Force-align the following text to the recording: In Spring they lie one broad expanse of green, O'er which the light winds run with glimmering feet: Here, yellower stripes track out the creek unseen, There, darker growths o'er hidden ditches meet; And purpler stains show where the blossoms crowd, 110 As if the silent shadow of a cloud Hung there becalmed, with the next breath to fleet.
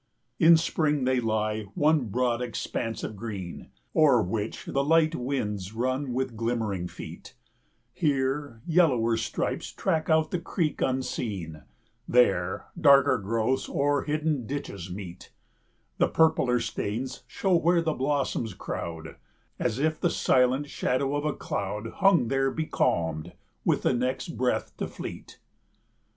In 0.39 0.57
Spring 0.57 1.03
they 1.03 1.19
lie 1.19 1.65
one 1.75 2.05
broad 2.05 2.41
expanse 2.41 3.03
of 3.03 3.15
green, 3.15 3.69
O'er 3.95 4.19
which 4.23 4.65
the 4.65 4.83
light 4.83 5.13
winds 5.13 5.73
run 5.73 6.11
with 6.11 6.35
glimmering 6.35 6.87
feet: 6.87 7.35
Here, 7.93 8.63
yellower 8.65 9.15
stripes 9.15 9.71
track 9.71 10.09
out 10.09 10.31
the 10.31 10.39
creek 10.39 10.81
unseen, 10.81 11.61
There, 12.07 12.65
darker 12.79 13.19
growths 13.19 13.69
o'er 13.69 14.01
hidden 14.01 14.47
ditches 14.47 14.89
meet; 14.91 15.31
And 15.99 16.11
purpler 16.11 16.59
stains 16.59 17.21
show 17.27 17.55
where 17.55 17.83
the 17.83 17.93
blossoms 17.93 18.55
crowd, 18.55 19.05
110 19.05 19.21
As 19.59 19.77
if 19.77 19.99
the 19.99 20.09
silent 20.09 20.67
shadow 20.67 21.15
of 21.15 21.25
a 21.25 21.33
cloud 21.37 21.85
Hung 21.97 22.27
there 22.29 22.49
becalmed, 22.49 23.33
with 23.63 23.83
the 23.83 23.93
next 23.93 24.29
breath 24.29 24.75
to 24.77 24.87
fleet. 24.87 25.37